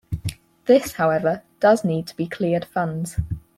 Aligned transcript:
This, 0.65 0.93
however, 0.93 1.43
does 1.59 1.85
need 1.85 2.07
to 2.07 2.15
be 2.15 2.25
cleared 2.25 2.65
funds. 2.65 3.19